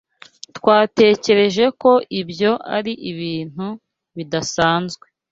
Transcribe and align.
Twatekereje 0.57 1.65
ko 1.81 1.91
ibyo 2.21 2.51
ari 2.77 2.93
ibintu 3.11 3.67
bidasanzwe. 4.15 5.05